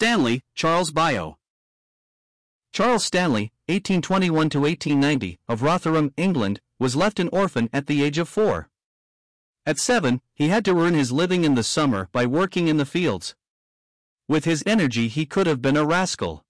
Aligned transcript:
Stanley, 0.00 0.44
Charles 0.54 0.92
Bio. 0.92 1.38
Charles 2.72 3.04
Stanley, 3.04 3.50
1821 3.66 4.48
to 4.50 4.60
1890, 4.60 5.40
of 5.48 5.62
Rotherham, 5.62 6.14
England, 6.16 6.60
was 6.78 6.94
left 6.94 7.18
an 7.18 7.28
orphan 7.30 7.68
at 7.72 7.88
the 7.88 8.04
age 8.04 8.16
of 8.16 8.28
four. 8.28 8.68
At 9.66 9.80
seven, 9.80 10.20
he 10.36 10.50
had 10.50 10.64
to 10.66 10.78
earn 10.78 10.94
his 10.94 11.10
living 11.10 11.42
in 11.42 11.56
the 11.56 11.64
summer 11.64 12.08
by 12.12 12.26
working 12.26 12.68
in 12.68 12.76
the 12.76 12.86
fields. 12.86 13.34
With 14.28 14.44
his 14.44 14.62
energy, 14.64 15.08
he 15.08 15.26
could 15.26 15.48
have 15.48 15.60
been 15.60 15.76
a 15.76 15.84
rascal. 15.84 16.44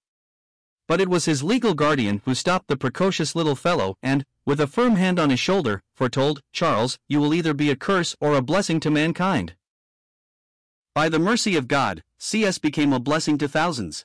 But 0.87 1.01
it 1.01 1.09
was 1.09 1.25
his 1.25 1.43
legal 1.43 1.73
guardian 1.73 2.21
who 2.27 2.35
stopped 2.35 2.69
the 2.69 2.77
precocious 2.77 3.35
little 3.35 3.57
fellow 3.57 3.97
and, 4.03 4.27
with 4.45 4.61
a 4.61 4.67
firm 4.67 4.97
hand 4.97 5.19
on 5.19 5.31
his 5.31 5.41
shoulder, 5.41 5.83
foretold, 5.95 6.43
Charles, 6.53 6.99
you 7.09 7.19
will 7.19 7.33
either 7.33 7.55
be 7.55 7.71
a 7.71 7.77
curse 7.77 8.15
or 8.21 8.35
a 8.35 8.43
blessing 8.43 8.79
to 8.81 8.91
mankind. 8.91 9.55
By 10.95 11.09
the 11.09 11.19
mercy 11.19 11.57
of 11.57 11.67
God, 11.67 12.03
C.S. 12.19 12.59
became 12.59 12.93
a 12.93 13.01
blessing 13.01 13.39
to 13.39 13.49
thousands. 13.49 14.05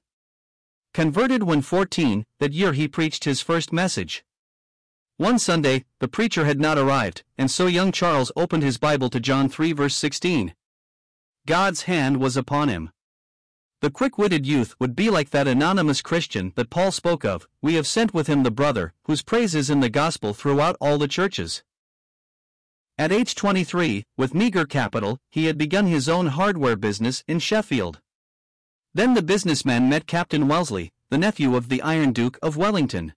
Converted 0.94 1.44
when 1.44 1.62
14, 1.62 2.24
that 2.40 2.54
year 2.54 2.74
he 2.74 2.88
preached 2.88 3.24
his 3.24 3.42
first 3.42 3.74
message. 3.74 4.24
One 5.18 5.40
Sunday, 5.40 5.86
the 6.00 6.08
preacher 6.08 6.46
had 6.46 6.60
not 6.60 6.78
arrived, 6.78 7.24
and 7.38 7.50
so 7.50 7.66
young 7.68 7.92
Charles 7.92 8.32
opened 8.36 8.64
his 8.64 8.78
Bible 8.78 9.10
to 9.10 9.20
John 9.20 9.50
3 9.50 9.74
verse 9.74 9.96
16. 9.96 10.54
God's 11.48 11.84
hand 11.84 12.18
was 12.18 12.38
upon 12.38 12.70
him. 12.70 12.92
The 13.82 13.92
quick 13.92 14.18
witted 14.18 14.46
youth 14.46 14.76
would 14.80 14.96
be 14.96 15.10
like 15.10 15.32
that 15.32 15.48
anonymous 15.48 16.02
Christian 16.02 16.54
that 16.56 16.70
Paul 16.70 16.92
spoke 16.92 17.26
of, 17.26 17.48
we 17.62 17.74
have 17.74 17.86
sent 17.88 18.14
with 18.14 18.28
him 18.28 18.44
the 18.44 18.52
brother, 18.52 18.94
whose 19.06 19.22
praise 19.22 19.54
is 19.56 19.70
in 19.70 19.82
the 19.82 19.90
gospel 19.90 20.34
throughout 20.34 20.78
all 20.80 20.98
the 20.98 21.08
churches. 21.08 21.64
At 22.98 23.12
age 23.12 23.34
23, 23.34 24.06
with 24.16 24.36
meager 24.36 24.66
capital, 24.66 25.18
he 25.32 25.46
had 25.46 25.58
begun 25.58 25.88
his 25.88 26.08
own 26.08 26.28
hardware 26.28 26.76
business 26.76 27.24
in 27.28 27.40
Sheffield. 27.40 28.00
Then 28.96 29.16
the 29.16 29.24
businessman 29.24 29.90
met 29.90 30.06
Captain 30.06 30.48
Wellesley, 30.48 30.92
the 31.10 31.18
nephew 31.18 31.56
of 31.56 31.70
the 31.70 31.82
Iron 31.82 32.14
Duke 32.14 32.38
of 32.44 32.58
Wellington. 32.58 33.14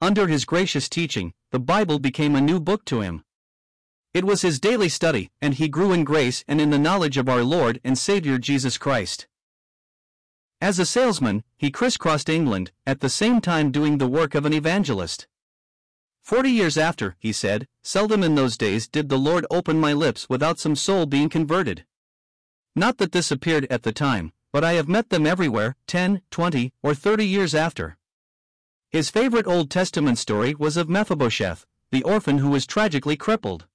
Under 0.00 0.28
his 0.28 0.46
gracious 0.46 0.88
teaching, 0.88 1.34
the 1.50 1.58
Bible 1.58 1.98
became 1.98 2.34
a 2.34 2.40
new 2.40 2.58
book 2.58 2.86
to 2.86 3.02
him. 3.02 3.22
It 4.14 4.24
was 4.24 4.40
his 4.40 4.58
daily 4.58 4.88
study, 4.88 5.30
and 5.42 5.54
he 5.54 5.68
grew 5.68 5.92
in 5.92 6.04
grace 6.04 6.42
and 6.48 6.58
in 6.58 6.70
the 6.70 6.78
knowledge 6.78 7.18
of 7.18 7.28
our 7.28 7.42
Lord 7.42 7.80
and 7.84 7.98
Savior 7.98 8.38
Jesus 8.38 8.78
Christ. 8.78 9.28
As 10.60 10.78
a 10.78 10.86
salesman, 10.86 11.44
he 11.58 11.70
crisscrossed 11.70 12.30
England, 12.30 12.72
at 12.86 13.00
the 13.00 13.10
same 13.10 13.42
time 13.42 13.70
doing 13.70 13.98
the 13.98 14.08
work 14.08 14.34
of 14.34 14.46
an 14.46 14.54
evangelist. 14.54 15.28
Forty 16.22 16.50
years 16.50 16.78
after, 16.78 17.14
he 17.18 17.32
said, 17.32 17.68
seldom 17.82 18.22
in 18.22 18.34
those 18.36 18.56
days 18.56 18.88
did 18.88 19.10
the 19.10 19.18
Lord 19.18 19.44
open 19.50 19.78
my 19.78 19.92
lips 19.92 20.28
without 20.30 20.58
some 20.58 20.74
soul 20.74 21.04
being 21.04 21.28
converted. 21.28 21.84
Not 22.74 22.96
that 22.98 23.12
this 23.12 23.30
appeared 23.30 23.66
at 23.70 23.82
the 23.82 23.92
time, 23.92 24.32
but 24.52 24.64
I 24.64 24.74
have 24.74 24.88
met 24.88 25.10
them 25.10 25.26
everywhere, 25.26 25.76
ten, 25.86 26.22
twenty, 26.30 26.72
or 26.82 26.94
thirty 26.94 27.26
years 27.26 27.54
after. 27.54 27.96
His 28.90 29.10
favorite 29.10 29.46
Old 29.46 29.70
Testament 29.70 30.18
story 30.18 30.54
was 30.54 30.76
of 30.76 30.88
Mephibosheth, 30.88 31.66
the 31.90 32.02
orphan 32.02 32.38
who 32.38 32.48
was 32.50 32.66
tragically 32.66 33.16
crippled. 33.16 33.66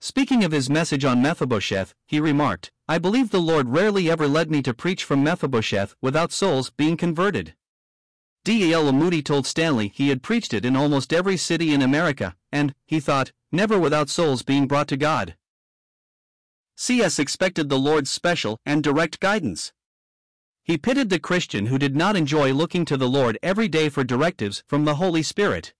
Speaking 0.00 0.44
of 0.44 0.52
his 0.52 0.70
message 0.70 1.04
on 1.04 1.22
Mephibosheth, 1.22 1.94
he 2.06 2.20
remarked, 2.20 2.70
I 2.86 2.98
believe 2.98 3.30
the 3.30 3.40
Lord 3.40 3.70
rarely 3.70 4.10
ever 4.10 4.28
led 4.28 4.50
me 4.50 4.62
to 4.62 4.72
preach 4.72 5.02
from 5.02 5.24
Mephibosheth 5.24 5.94
without 6.00 6.30
souls 6.30 6.70
being 6.70 6.96
converted. 6.96 7.54
D. 8.44 8.72
L. 8.72 8.92
Moody 8.92 9.22
told 9.22 9.46
Stanley 9.46 9.88
he 9.88 10.08
had 10.10 10.22
preached 10.22 10.54
it 10.54 10.64
in 10.64 10.76
almost 10.76 11.12
every 11.12 11.36
city 11.36 11.74
in 11.74 11.82
America, 11.82 12.36
and, 12.52 12.74
he 12.86 13.00
thought, 13.00 13.32
never 13.50 13.78
without 13.78 14.08
souls 14.08 14.42
being 14.42 14.66
brought 14.66 14.88
to 14.88 14.96
God. 14.96 15.36
C.S. 16.76 17.18
expected 17.18 17.68
the 17.68 17.78
Lord's 17.78 18.10
special 18.10 18.60
and 18.64 18.84
direct 18.84 19.18
guidance. 19.20 19.72
He 20.68 20.76
pitted 20.76 21.08
the 21.08 21.18
Christian 21.18 21.64
who 21.64 21.78
did 21.78 21.96
not 21.96 22.14
enjoy 22.14 22.52
looking 22.52 22.84
to 22.84 22.98
the 22.98 23.08
Lord 23.08 23.38
every 23.42 23.68
day 23.68 23.88
for 23.88 24.04
directives 24.04 24.62
from 24.66 24.84
the 24.84 24.96
Holy 24.96 25.22
Spirit. 25.22 25.72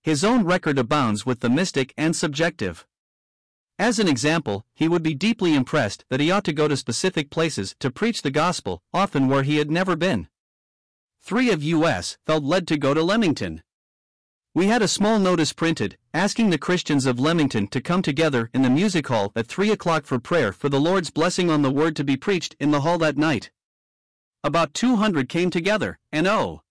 His 0.00 0.22
own 0.22 0.44
record 0.44 0.78
abounds 0.78 1.26
with 1.26 1.40
the 1.40 1.50
mystic 1.50 1.92
and 1.96 2.14
subjective. 2.14 2.86
As 3.80 3.98
an 3.98 4.06
example, 4.06 4.64
he 4.74 4.86
would 4.86 5.02
be 5.02 5.12
deeply 5.12 5.56
impressed 5.56 6.04
that 6.08 6.20
he 6.20 6.30
ought 6.30 6.44
to 6.44 6.52
go 6.52 6.68
to 6.68 6.76
specific 6.76 7.30
places 7.30 7.74
to 7.80 7.90
preach 7.90 8.22
the 8.22 8.30
gospel, 8.30 8.80
often 8.94 9.26
where 9.26 9.42
he 9.42 9.56
had 9.56 9.72
never 9.72 9.96
been. 9.96 10.28
Three 11.20 11.50
of 11.50 11.64
U.S. 11.64 12.16
felt 12.24 12.44
led 12.44 12.68
to 12.68 12.78
go 12.78 12.94
to 12.94 13.02
Leamington. 13.02 13.64
We 14.54 14.68
had 14.68 14.82
a 14.82 14.88
small 14.88 15.18
notice 15.18 15.52
printed, 15.52 15.98
asking 16.14 16.50
the 16.50 16.58
Christians 16.58 17.06
of 17.06 17.18
Leamington 17.18 17.66
to 17.70 17.80
come 17.80 18.02
together 18.02 18.50
in 18.54 18.62
the 18.62 18.70
music 18.70 19.08
hall 19.08 19.32
at 19.34 19.48
3 19.48 19.72
o'clock 19.72 20.06
for 20.06 20.20
prayer 20.20 20.52
for 20.52 20.68
the 20.68 20.80
Lord's 20.80 21.10
blessing 21.10 21.50
on 21.50 21.62
the 21.62 21.72
word 21.72 21.96
to 21.96 22.04
be 22.04 22.16
preached 22.16 22.54
in 22.60 22.70
the 22.70 22.82
hall 22.82 22.98
that 22.98 23.16
night. 23.16 23.50
About 24.46 24.74
200 24.74 25.28
came 25.28 25.50
together, 25.50 25.98
and 26.12 26.24
oh! 26.24 26.62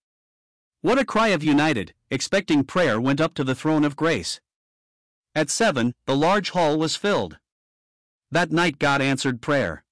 What 0.80 0.98
a 0.98 1.04
cry 1.04 1.28
of 1.36 1.44
united, 1.44 1.94
expecting 2.10 2.64
prayer 2.64 3.02
went 3.02 3.20
up 3.20 3.34
to 3.34 3.44
the 3.44 3.54
throne 3.54 3.84
of 3.84 3.98
grace. 3.98 4.40
At 5.36 5.50
7, 5.50 5.94
the 6.06 6.16
large 6.16 6.52
hall 6.52 6.80
was 6.80 6.96
filled. 6.96 7.38
That 8.32 8.50
night 8.50 8.80
God 8.80 9.02
answered 9.02 9.42
prayer. 9.42 9.84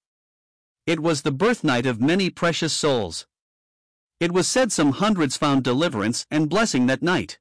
It 0.87 1.01
was 1.01 1.23
the 1.23 1.33
birth 1.33 1.61
night 1.61 1.85
of 1.85 1.99
many 1.99 2.29
precious 2.29 2.71
souls. 2.71 3.27
It 4.17 4.31
was 4.31 4.47
said 4.47 4.71
some 4.71 4.93
hundreds 4.93 5.35
found 5.35 5.65
deliverance 5.65 6.25
and 6.31 6.49
blessing 6.49 6.85
that 6.85 7.03
night. 7.03 7.37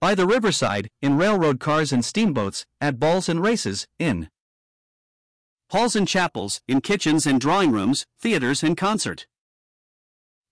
By 0.00 0.16
the 0.16 0.26
riverside, 0.26 0.90
in 1.00 1.16
railroad 1.16 1.60
cars 1.60 1.92
and 1.92 2.04
steamboats, 2.04 2.66
at 2.80 2.98
balls 2.98 3.28
and 3.28 3.40
races, 3.40 3.86
in 4.00 4.30
halls 5.70 5.94
and 5.94 6.08
chapels, 6.08 6.60
in 6.66 6.80
kitchens 6.80 7.24
and 7.24 7.40
drawing 7.40 7.70
rooms, 7.70 8.04
theaters 8.18 8.64
and 8.64 8.76
concert 8.76 9.28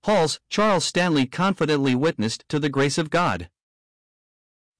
halls, 0.04 0.40
Charles 0.48 0.84
Stanley 0.84 1.26
confidently 1.26 1.94
witnessed 1.94 2.44
to 2.48 2.58
the 2.58 2.68
grace 2.68 2.98
of 2.98 3.10
God. 3.10 3.48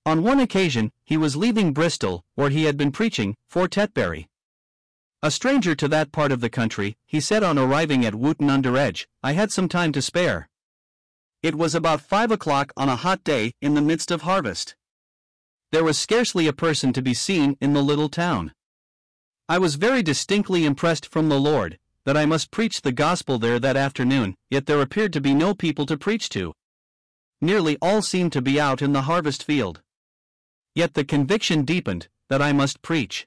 On 0.05 0.23
one 0.23 0.41
occasion, 0.41 0.91
he 1.05 1.17
was 1.17 1.37
leaving 1.37 1.73
Bristol, 1.73 2.25
where 2.35 2.51
he 2.51 2.65
had 2.65 2.77
been 2.77 2.91
preaching, 2.91 3.37
for 3.49 3.69
Tetbury. 3.69 4.29
A 5.23 5.31
stranger 5.31 5.77
to 5.77 5.87
that 5.87 6.11
part 6.11 6.33
of 6.33 6.41
the 6.41 6.51
country, 6.51 6.97
he 7.07 7.21
said 7.21 7.45
on 7.45 7.57
arriving 7.57 8.05
at 8.05 8.17
Wotton 8.17 8.51
under 8.51 8.77
Edge, 8.77 9.07
I 9.23 9.35
had 9.35 9.53
some 9.53 9.69
time 9.69 9.93
to 9.93 10.03
spare. 10.03 10.49
It 11.43 11.55
was 11.55 11.77
about 11.77 12.01
five 12.01 12.33
o'clock 12.33 12.73
on 12.77 12.89
a 12.89 12.97
hot 12.97 13.23
day 13.23 13.55
in 13.61 13.75
the 13.75 13.81
midst 13.81 14.11
of 14.11 14.23
harvest. 14.23 14.75
There 15.71 15.85
was 15.85 15.99
scarcely 15.99 16.49
a 16.49 16.53
person 16.53 16.93
to 16.93 17.03
be 17.03 17.15
seen 17.15 17.57
in 17.61 17.73
the 17.73 17.83
little 17.83 18.09
town. 18.09 18.53
I 19.49 19.59
was 19.59 19.77
very 19.77 20.03
distinctly 20.03 20.65
impressed 20.65 21.07
from 21.07 21.29
the 21.29 21.39
Lord, 21.39 21.79
that 22.05 22.17
I 22.17 22.27
must 22.27 22.51
preach 22.51 22.83
the 22.83 22.93
gospel 22.93 23.39
there 23.39 23.59
that 23.59 23.77
afternoon, 23.77 24.35
yet 24.51 24.67
there 24.67 24.81
appeared 24.81 25.13
to 25.13 25.21
be 25.21 25.35
no 25.35 25.55
people 25.55 25.87
to 25.87 25.97
preach 25.97 26.29
to. 26.31 26.53
Nearly 27.41 27.77
all 27.81 28.03
seemed 28.03 28.33
to 28.33 28.43
be 28.43 28.61
out 28.61 28.83
in 28.83 28.93
the 28.93 29.03
harvest 29.03 29.45
field. 29.45 29.83
Yet 30.75 30.95
the 30.95 31.05
conviction 31.05 31.65
deepened 31.65 32.09
that 32.29 32.41
I 32.41 32.53
must 32.53 32.83
preach. 32.83 33.27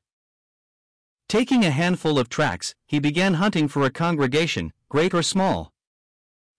Taking 1.28 1.66
a 1.66 1.72
handful 1.72 2.19
of 2.19 2.30
tracts, 2.30 2.75
he 2.88 3.00
began 3.00 3.36
hunting 3.36 3.68
for 3.68 3.84
a 3.84 3.90
congregation, 3.90 4.74
great 4.90 5.13
or 5.13 5.24
small. 5.24 5.72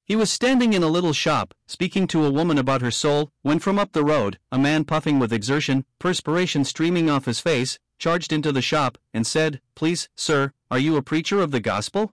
He 0.04 0.14
was 0.14 0.30
standing 0.30 0.72
in 0.72 0.82
a 0.82 0.88
little 0.88 1.12
shop, 1.12 1.52
speaking 1.66 2.06
to 2.08 2.24
a 2.24 2.30
woman 2.30 2.58
about 2.58 2.80
her 2.80 2.92
soul, 2.92 3.30
when 3.42 3.58
from 3.58 3.78
up 3.78 3.92
the 3.92 4.04
road, 4.04 4.38
a 4.52 4.58
man 4.58 4.84
puffing 4.84 5.18
with 5.18 5.32
exertion, 5.32 5.84
perspiration 5.98 6.64
streaming 6.64 7.10
off 7.10 7.24
his 7.24 7.40
face, 7.40 7.78
charged 7.98 8.32
into 8.32 8.52
the 8.52 8.62
shop, 8.62 8.98
and 9.12 9.26
said, 9.26 9.60
Please, 9.74 10.08
sir, 10.14 10.52
are 10.70 10.78
you 10.78 10.96
a 10.96 11.02
preacher 11.02 11.40
of 11.40 11.50
the 11.50 11.60
gospel? 11.60 12.12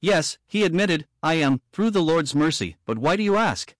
Yes, 0.00 0.38
he 0.46 0.64
admitted, 0.64 1.06
I 1.22 1.34
am, 1.34 1.60
through 1.72 1.90
the 1.90 2.02
Lord's 2.02 2.34
mercy, 2.34 2.76
but 2.86 2.98
why 2.98 3.16
do 3.16 3.22
you 3.22 3.36
ask? 3.36 3.74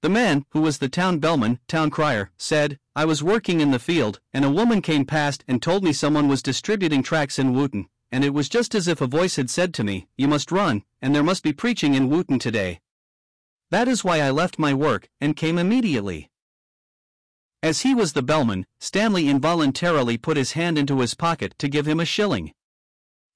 The 0.00 0.08
man, 0.08 0.44
who 0.50 0.60
was 0.60 0.78
the 0.78 0.88
town 0.88 1.20
bellman, 1.20 1.60
town 1.68 1.90
crier, 1.90 2.32
said, 2.36 2.80
I 2.96 3.04
was 3.04 3.22
working 3.22 3.60
in 3.60 3.70
the 3.70 3.78
field, 3.78 4.18
and 4.32 4.44
a 4.44 4.50
woman 4.50 4.82
came 4.82 5.04
past 5.04 5.44
and 5.46 5.62
told 5.62 5.84
me 5.84 5.92
someone 5.92 6.26
was 6.26 6.42
distributing 6.42 7.04
tracts 7.04 7.38
in 7.38 7.54
Wotton, 7.54 7.86
and 8.10 8.24
it 8.24 8.34
was 8.34 8.48
just 8.48 8.74
as 8.74 8.88
if 8.88 9.00
a 9.00 9.06
voice 9.06 9.36
had 9.36 9.48
said 9.48 9.72
to 9.74 9.84
me, 9.84 10.08
You 10.16 10.26
must 10.26 10.50
run, 10.50 10.82
and 11.00 11.14
there 11.14 11.22
must 11.22 11.44
be 11.44 11.52
preaching 11.52 11.94
in 11.94 12.10
Wotton 12.10 12.40
today. 12.40 12.80
That 13.70 13.86
is 13.86 14.02
why 14.02 14.20
I 14.20 14.30
left 14.30 14.58
my 14.58 14.74
work 14.74 15.08
and 15.20 15.36
came 15.36 15.56
immediately. 15.56 16.31
As 17.62 17.82
he 17.82 17.94
was 17.94 18.12
the 18.12 18.22
bellman, 18.22 18.66
Stanley 18.80 19.28
involuntarily 19.28 20.18
put 20.18 20.36
his 20.36 20.52
hand 20.52 20.76
into 20.76 20.98
his 20.98 21.14
pocket 21.14 21.54
to 21.58 21.68
give 21.68 21.86
him 21.86 22.00
a 22.00 22.04
shilling. 22.04 22.52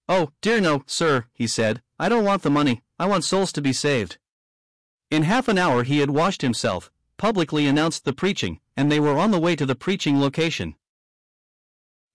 Oh, 0.08 0.32
dear 0.40 0.60
no, 0.60 0.82
sir, 0.86 1.26
he 1.32 1.46
said, 1.46 1.80
I 1.98 2.08
don't 2.08 2.24
want 2.24 2.42
the 2.42 2.50
money, 2.50 2.82
I 2.98 3.06
want 3.06 3.24
souls 3.24 3.52
to 3.52 3.62
be 3.62 3.72
saved. 3.72 4.18
In 5.10 5.22
half 5.22 5.46
an 5.46 5.58
hour 5.58 5.84
he 5.84 6.00
had 6.00 6.10
washed 6.10 6.42
himself, 6.42 6.90
publicly 7.18 7.68
announced 7.68 8.04
the 8.04 8.12
preaching, 8.12 8.58
and 8.76 8.90
they 8.90 8.98
were 8.98 9.16
on 9.16 9.30
the 9.30 9.38
way 9.38 9.54
to 9.54 9.64
the 9.64 9.76
preaching 9.76 10.20
location. 10.20 10.74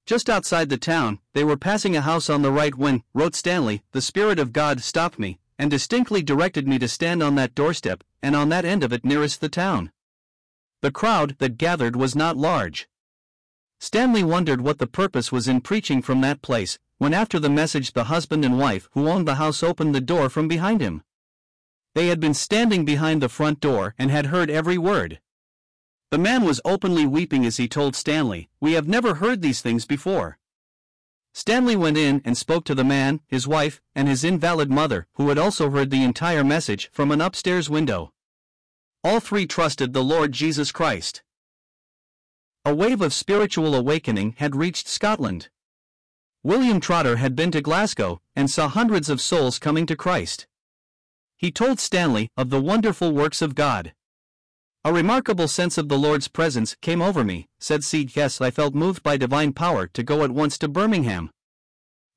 Just 0.06 0.30
outside 0.30 0.68
the 0.68 0.78
town, 0.78 1.20
they 1.34 1.46
were 1.46 1.56
passing 1.56 1.96
a 1.96 2.02
house 2.02 2.30
on 2.30 2.42
the 2.42 2.52
right 2.52 2.76
when, 2.76 3.04
wrote 3.14 3.36
Stanley, 3.36 3.84
the 3.94 4.02
Spirit 4.02 4.40
of 4.40 4.52
God 4.52 4.82
stopped 4.82 5.18
me, 5.18 5.40
and 5.58 5.72
distinctly 5.72 6.22
directed 6.22 6.68
me 6.68 6.78
to 6.80 6.88
stand 6.88 7.24
on 7.24 7.36
that 7.36 7.56
doorstep, 7.56 8.04
and 8.22 8.36
on 8.36 8.50
that 8.50 8.66
end 8.66 8.84
of 8.84 8.92
it 8.92 9.06
nearest 9.06 9.40
the 9.40 9.50
town. 9.50 9.92
The 10.82 10.92
crowd 10.92 11.36
that 11.38 11.60
gathered 11.60 11.96
was 11.96 12.16
not 12.16 12.38
large. 12.38 12.88
Stanley 13.80 14.24
wondered 14.24 14.62
what 14.62 14.80
the 14.80 14.88
purpose 14.88 15.32
was 15.32 15.48
in 15.48 15.62
preaching 15.62 16.02
from 16.02 16.22
that 16.22 16.42
place, 16.42 16.80
when 16.98 17.14
after 17.14 17.40
the 17.40 17.50
message 17.50 17.94
the 17.94 18.06
husband 18.06 18.44
and 18.44 18.58
wife 18.58 18.90
who 18.94 19.08
owned 19.08 19.28
the 19.28 19.36
house 19.36 19.62
opened 19.62 19.94
the 19.94 20.02
door 20.02 20.28
from 20.28 20.48
behind 20.48 20.82
him. 20.82 21.04
They 21.94 22.08
had 22.08 22.20
been 22.20 22.34
standing 22.34 22.84
behind 22.84 23.22
the 23.22 23.30
front 23.30 23.60
door 23.60 23.94
and 24.00 24.10
had 24.10 24.28
heard 24.28 24.50
every 24.50 24.78
word. 24.78 25.20
The 26.10 26.18
man 26.18 26.44
was 26.44 26.62
openly 26.66 27.06
weeping 27.06 27.46
as 27.46 27.58
he 27.58 27.68
told 27.68 27.96
Stanley, 27.96 28.50
We 28.60 28.74
have 28.74 28.88
never 28.88 29.16
heard 29.16 29.42
these 29.42 29.62
things 29.62 29.86
before. 29.86 30.40
Stanley 31.34 31.76
went 31.76 31.98
in 31.98 32.22
and 32.26 32.38
spoke 32.38 32.66
to 32.66 32.76
the 32.76 32.84
man, 32.84 33.22
his 33.28 33.48
wife, 33.48 33.82
and 33.94 34.08
his 34.08 34.24
invalid 34.24 34.72
mother, 34.72 35.08
who 35.14 35.30
had 35.30 35.38
also 35.38 35.70
heard 35.70 35.92
the 35.92 36.04
entire 36.04 36.44
message 36.44 36.90
from 36.92 37.12
an 37.12 37.22
upstairs 37.22 37.70
window. 37.70 38.12
All 39.04 39.20
three 39.20 39.48
trusted 39.48 39.94
the 39.94 40.04
Lord 40.04 40.32
Jesus 40.32 40.72
Christ. 40.72 41.24
A 42.64 42.76
wave 42.76 43.02
of 43.02 43.14
spiritual 43.14 43.74
awakening 43.74 44.36
had 44.38 44.56
reached 44.56 44.88
Scotland. 44.88 45.50
William 46.44 46.80
Trotter 46.80 47.16
had 47.16 47.36
been 47.36 47.50
to 47.52 47.62
Glasgow 47.62 48.22
and 48.36 48.50
saw 48.50 48.68
hundreds 48.68 49.10
of 49.10 49.20
souls 49.20 49.58
coming 49.58 49.88
to 49.88 49.96
Christ. 49.96 50.46
He 51.36 51.52
told 51.52 51.80
Stanley 51.80 52.30
of 52.38 52.52
the 52.52 52.62
wonderful 52.62 53.12
works 53.12 53.42
of 53.42 53.56
God. 53.56 53.94
A 54.86 54.94
remarkable 54.94 55.48
sense 55.48 55.80
of 55.80 55.90
the 55.90 55.98
Lord's 55.98 56.28
presence 56.28 56.76
came 56.82 57.02
over 57.02 57.24
me, 57.24 57.48
said 57.60 57.84
C.S. 57.84 58.40
I 58.40 58.52
felt 58.52 58.76
moved 58.76 59.02
by 59.02 59.18
divine 59.18 59.54
power 59.54 59.88
to 59.88 60.04
go 60.04 60.24
at 60.24 60.30
once 60.30 60.60
to 60.60 60.68
Birmingham. 60.68 61.32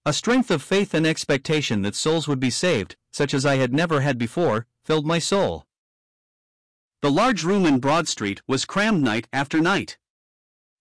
A 0.04 0.12
strength 0.12 0.50
of 0.50 0.62
faith 0.62 0.92
and 0.92 1.06
expectation 1.06 1.80
that 1.80 1.94
souls 1.94 2.28
would 2.28 2.40
be 2.40 2.50
saved, 2.50 2.96
such 3.10 3.32
as 3.32 3.46
I 3.46 3.56
had 3.56 3.72
never 3.72 4.02
had 4.02 4.18
before, 4.18 4.66
filled 4.84 5.06
my 5.06 5.18
soul. 5.18 5.64
The 7.04 7.10
large 7.10 7.44
room 7.44 7.66
in 7.66 7.80
Broad 7.80 8.08
Street 8.08 8.40
was 8.48 8.64
crammed 8.64 9.02
night 9.02 9.28
after 9.30 9.60
night. 9.60 9.98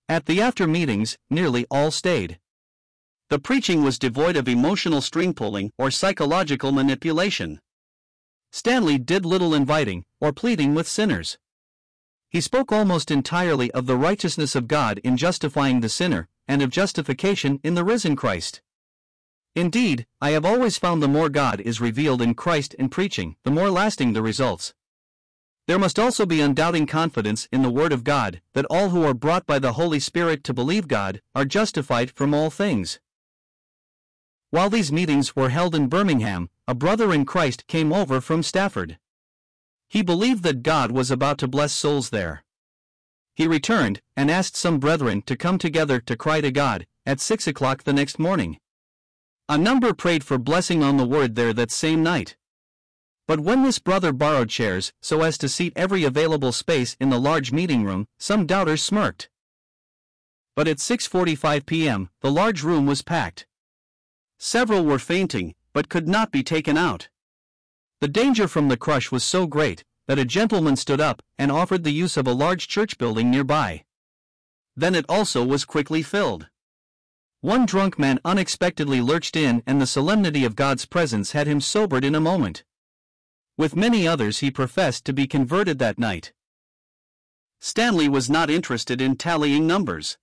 At 0.07 0.25
the 0.25 0.39
after 0.39 0.65
meetings, 0.65 1.17
nearly 1.29 1.65
all 1.69 1.91
stayed. 1.91 2.39
The 3.27 3.39
preaching 3.39 3.83
was 3.83 3.99
devoid 3.99 4.37
of 4.37 4.47
emotional 4.47 5.01
string 5.01 5.33
pulling 5.33 5.73
or 5.77 5.91
psychological 5.91 6.71
manipulation. 6.71 7.59
Stanley 8.53 8.97
did 8.97 9.25
little 9.25 9.53
inviting 9.53 10.05
or 10.21 10.31
pleading 10.31 10.73
with 10.73 10.87
sinners. 10.87 11.37
He 12.29 12.39
spoke 12.39 12.71
almost 12.71 13.11
entirely 13.11 13.69
of 13.71 13.85
the 13.85 13.97
righteousness 13.97 14.55
of 14.55 14.69
God 14.69 14.99
in 14.99 15.17
justifying 15.17 15.81
the 15.81 15.89
sinner, 15.89 16.29
and 16.47 16.61
of 16.61 16.69
justification 16.69 17.59
in 17.65 17.73
the 17.73 17.83
risen 17.83 18.15
Christ. 18.15 18.61
Indeed, 19.57 20.07
I 20.21 20.29
have 20.29 20.45
always 20.45 20.77
found 20.77 21.03
the 21.03 21.09
more 21.09 21.27
God 21.27 21.59
is 21.59 21.81
revealed 21.81 22.21
in 22.21 22.33
Christ 22.33 22.75
in 22.75 22.87
preaching, 22.87 23.35
the 23.43 23.51
more 23.51 23.69
lasting 23.69 24.13
the 24.13 24.23
results. 24.23 24.73
There 25.65 25.79
must 25.79 25.97
also 25.97 26.25
be 26.25 26.41
undoubting 26.41 26.85
confidence 26.85 27.47
in 27.51 27.61
the 27.61 27.71
Word 27.71 27.93
of 27.93 28.03
God, 28.03 28.41
that 28.53 28.65
all 28.69 28.89
who 28.89 29.03
are 29.05 29.13
brought 29.13 29.45
by 29.45 29.59
the 29.59 29.73
Holy 29.73 29.99
Spirit 29.99 30.43
to 30.43 30.53
believe 30.53 30.89
God 30.89 31.21
are 31.33 31.45
justified 31.45 32.11
from 32.11 32.33
all 32.33 32.49
things. 32.49 32.99
While 34.49 34.69
these 34.69 34.91
meetings 34.91 35.35
were 35.35 35.49
held 35.49 35.73
in 35.73 35.87
Birmingham, 35.87 36.49
a 36.67 36.75
brother 36.75 37.13
in 37.13 37.25
Christ 37.25 37.65
came 37.67 37.93
over 37.93 38.19
from 38.19 38.43
Stafford. 38.43 38.99
He 39.87 40.01
believed 40.01 40.43
that 40.43 40.63
God 40.63 40.91
was 40.91 41.09
about 41.09 41.37
to 41.39 41.47
bless 41.47 41.71
souls 41.71 42.09
there. 42.09 42.43
He 43.33 43.47
returned 43.47 44.01
and 44.17 44.29
asked 44.29 44.57
some 44.57 44.79
brethren 44.79 45.21
to 45.23 45.37
come 45.37 45.57
together 45.57 45.99
to 46.01 46.17
cry 46.17 46.41
to 46.41 46.51
God 46.51 46.85
at 47.05 47.19
six 47.19 47.47
o'clock 47.47 47.83
the 47.83 47.93
next 47.93 48.19
morning. 48.19 48.57
A 49.47 49.57
number 49.57 49.93
prayed 49.93 50.23
for 50.23 50.37
blessing 50.37 50.83
on 50.83 50.97
the 50.97 51.07
word 51.07 51.35
there 51.35 51.53
that 51.53 51.71
same 51.71 52.03
night. 52.03 52.35
But 53.33 53.39
when 53.39 53.63
this 53.63 53.79
brother 53.79 54.13
borrowed 54.13 54.51
chairs 54.51 54.93
so 55.01 55.23
as 55.23 55.39
to 55.39 55.49
seat 55.49 55.73
every 55.75 56.03
available 56.03 56.51
space 56.51 56.95
in 56.99 57.09
the 57.09 57.19
large 57.19 57.51
meeting 57.51 57.83
room, 57.83 58.07
some 58.19 58.45
doubters 58.45 58.83
smirked. 58.83 59.27
But 60.55 60.67
at 60.67 60.77
6:45 60.77 61.65
p.m., 61.65 62.11
the 62.21 62.31
large 62.31 62.61
room 62.61 62.85
was 62.85 63.01
packed. 63.01 63.47
Several 64.37 64.85
were 64.85 64.99
fainting, 64.99 65.55
but 65.73 65.89
could 65.89 66.07
not 66.07 66.31
be 66.31 66.43
taken 66.43 66.77
out. 66.77 67.09
The 68.01 68.07
danger 68.07 68.47
from 68.47 68.67
the 68.67 68.77
crush 68.77 69.11
was 69.11 69.23
so 69.23 69.47
great 69.47 69.83
that 70.05 70.19
a 70.19 70.25
gentleman 70.25 70.75
stood 70.75 71.01
up 71.01 71.23
and 71.35 71.51
offered 71.51 71.83
the 71.83 71.99
use 72.03 72.17
of 72.17 72.27
a 72.27 72.33
large 72.33 72.67
church 72.67 72.99
building 72.99 73.31
nearby. 73.31 73.83
Then 74.75 74.93
it 74.93 75.05
also 75.09 75.43
was 75.43 75.65
quickly 75.65 76.03
filled. 76.03 76.49
One 77.41 77.65
drunk 77.65 77.97
man 77.97 78.19
unexpectedly 78.23 79.01
lurched 79.01 79.35
in, 79.35 79.63
and 79.65 79.81
the 79.81 79.87
solemnity 79.87 80.45
of 80.45 80.55
God's 80.55 80.85
presence 80.85 81.31
had 81.31 81.47
him 81.47 81.61
sobered 81.61 82.05
in 82.05 82.13
a 82.13 82.21
moment. 82.21 82.63
With 83.57 83.75
many 83.75 84.07
others, 84.07 84.39
he 84.39 84.49
professed 84.49 85.05
to 85.05 85.13
be 85.13 85.27
converted 85.27 85.77
that 85.79 85.99
night. 85.99 86.33
Stanley 87.59 88.09
was 88.09 88.29
not 88.29 88.49
interested 88.49 88.99
in 88.99 89.15
tallying 89.15 89.67
numbers. 89.67 90.17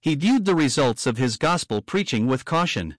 He 0.00 0.14
viewed 0.14 0.44
the 0.44 0.54
results 0.54 1.06
of 1.06 1.16
his 1.16 1.38
gospel 1.38 1.80
preaching 1.80 2.26
with 2.26 2.44
caution. 2.44 2.96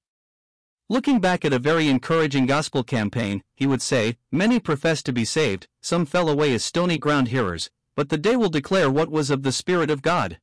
Looking 0.90 1.20
back 1.20 1.46
at 1.46 1.54
a 1.54 1.60
very 1.60 1.88
encouraging 1.88 2.48
gospel 2.48 2.84
campaign, 2.84 3.44
he 3.56 3.68
would 3.68 3.82
say, 3.82 4.18
Many 4.32 4.60
professed 4.60 5.06
to 5.08 5.14
be 5.14 5.26
saved, 5.26 5.68
some 5.82 6.06
fell 6.06 6.30
away 6.30 6.54
as 6.54 6.64
stony 6.64 6.98
ground 6.98 7.28
hearers, 7.28 7.70
but 7.96 8.10
the 8.10 8.18
day 8.18 8.36
will 8.36 8.50
declare 8.50 8.90
what 8.90 9.10
was 9.10 9.30
of 9.30 9.44
the 9.44 9.52
Spirit 9.52 9.90
of 9.90 10.02
God. 10.02 10.40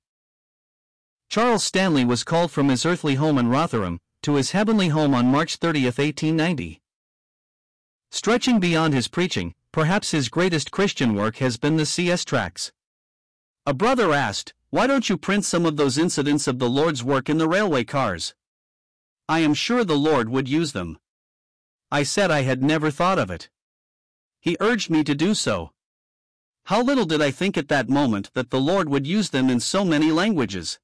Charles 1.29 1.65
Stanley 1.65 2.05
was 2.05 2.25
called 2.25 2.51
from 2.51 2.69
his 2.69 2.85
earthly 2.85 3.15
home 3.15 3.39
in 3.39 3.49
Rotherham 3.49 3.99
to 4.23 4.35
his 4.35 4.51
heavenly 4.53 4.89
home 4.89 5.15
on 5.15 5.27
March 5.27 5.57
30, 5.57 5.85
1890. 5.85 6.82
Stretching 8.15 8.61
beyond 8.61 8.93
his 8.93 9.09
preaching, 9.09 9.55
perhaps 9.73 10.11
his 10.11 10.29
greatest 10.29 10.71
Christian 10.71 11.15
work 11.15 11.39
has 11.39 11.57
been 11.57 11.79
the 11.79 11.87
CS 11.87 12.27
tracts. 12.27 12.71
A 13.65 13.73
brother 13.73 14.13
asked, 14.13 14.53
Why 14.69 14.87
don't 14.87 15.09
you 15.09 15.17
print 15.17 15.47
some 15.47 15.65
of 15.65 15.79
those 15.79 15.97
incidents 15.97 16.47
of 16.47 16.59
the 16.59 16.69
Lord's 16.69 17.03
work 17.03 17.31
in 17.31 17.39
the 17.39 17.49
railway 17.49 17.85
cars? 17.85 18.35
I 19.31 19.39
am 19.39 19.55
sure 19.55 19.83
the 19.83 19.97
Lord 19.97 20.29
would 20.29 20.47
use 20.47 20.73
them. 20.73 20.99
I 21.91 22.03
said 22.03 22.31
I 22.31 22.43
had 22.43 22.63
never 22.63 22.91
thought 22.91 23.19
of 23.19 23.31
it. 23.31 23.49
He 24.41 24.59
urged 24.61 24.91
me 24.91 25.03
to 25.05 25.15
do 25.15 25.35
so. 25.35 25.71
How 26.67 26.83
little 26.83 27.07
did 27.07 27.23
I 27.23 27.31
think 27.31 27.57
at 27.57 27.69
that 27.69 27.89
moment 27.89 28.31
that 28.35 28.51
the 28.51 28.61
Lord 28.61 28.91
would 28.91 29.07
use 29.07 29.31
them 29.31 29.49
in 29.49 29.59
so 29.59 29.87
many 29.87 30.13
languages. 30.13 30.79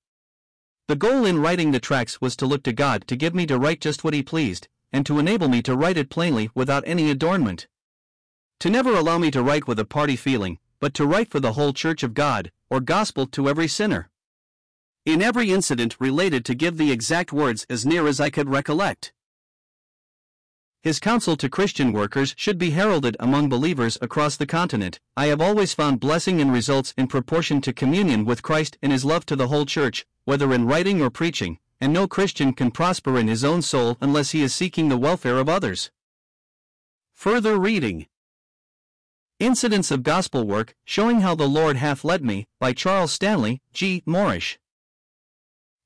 The 0.86 0.96
goal 0.96 1.26
in 1.26 1.40
writing 1.40 1.72
the 1.72 1.78
tracts 1.78 2.22
was 2.22 2.36
to 2.36 2.46
look 2.46 2.62
to 2.62 2.72
God 2.72 3.06
to 3.06 3.16
give 3.16 3.34
me 3.34 3.44
to 3.46 3.58
write 3.58 3.82
just 3.82 4.02
what 4.02 4.14
He 4.14 4.22
pleased, 4.22 4.68
and 4.92 5.04
to 5.06 5.18
enable 5.18 5.48
me 5.48 5.62
to 5.62 5.76
write 5.76 5.96
it 5.96 6.10
plainly 6.10 6.50
without 6.54 6.84
any 6.86 7.10
adornment. 7.10 7.66
To 8.60 8.70
never 8.70 8.94
allow 8.94 9.18
me 9.18 9.30
to 9.30 9.42
write 9.42 9.66
with 9.66 9.78
a 9.78 9.84
party 9.84 10.16
feeling, 10.16 10.58
but 10.80 10.94
to 10.94 11.06
write 11.06 11.30
for 11.30 11.40
the 11.40 11.52
whole 11.52 11.72
Church 11.72 12.02
of 12.02 12.14
God, 12.14 12.50
or 12.70 12.80
gospel 12.80 13.26
to 13.26 13.48
every 13.48 13.68
sinner 13.68 14.10
in 15.08 15.22
every 15.22 15.50
incident 15.50 15.96
related 15.98 16.44
to 16.44 16.54
give 16.54 16.76
the 16.76 16.92
exact 16.92 17.32
words 17.32 17.64
as 17.70 17.86
near 17.86 18.06
as 18.06 18.20
I 18.20 18.28
could 18.28 18.50
recollect. 18.50 19.10
His 20.82 21.00
counsel 21.00 21.34
to 21.38 21.48
Christian 21.48 21.92
workers 21.92 22.34
should 22.36 22.58
be 22.58 22.70
heralded 22.70 23.16
among 23.18 23.48
believers 23.48 23.96
across 24.02 24.36
the 24.36 24.46
continent. 24.46 25.00
I 25.16 25.26
have 25.26 25.40
always 25.40 25.72
found 25.72 25.98
blessing 25.98 26.42
and 26.42 26.52
results 26.52 26.92
in 26.98 27.06
proportion 27.06 27.62
to 27.62 27.72
communion 27.72 28.26
with 28.26 28.42
Christ 28.42 28.76
and 28.82 28.92
his 28.92 29.04
love 29.04 29.24
to 29.26 29.36
the 29.36 29.48
whole 29.48 29.64
church, 29.64 30.06
whether 30.26 30.52
in 30.52 30.66
writing 30.66 31.00
or 31.00 31.08
preaching, 31.08 31.58
and 31.80 31.92
no 31.92 32.08
Christian 32.08 32.52
can 32.52 32.70
prosper 32.70 33.18
in 33.18 33.28
his 33.28 33.44
own 33.44 33.62
soul 33.62 33.96
unless 34.00 34.30
he 34.30 34.42
is 34.42 34.54
seeking 34.54 34.88
the 34.88 34.98
welfare 34.98 35.38
of 35.38 35.48
others. 35.48 35.90
Further 37.14 37.58
reading 37.58 38.06
Incidents 39.40 39.92
of 39.92 40.02
Gospel 40.02 40.46
Work 40.46 40.74
Showing 40.84 41.20
How 41.20 41.34
the 41.34 41.48
Lord 41.48 41.76
Hath 41.76 42.04
Led 42.04 42.24
Me 42.24 42.46
by 42.58 42.72
Charles 42.72 43.12
Stanley, 43.12 43.62
G. 43.72 44.02
Morrish. 44.06 44.58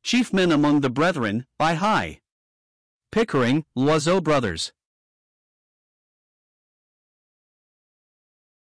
Chief 0.03 0.33
Men 0.33 0.51
Among 0.51 0.81
the 0.81 0.89
Brethren, 0.89 1.47
by 1.59 1.75
High. 1.75 2.21
Pickering, 3.11 3.65
Loizeaux 3.77 4.23
Brothers. 4.23 4.73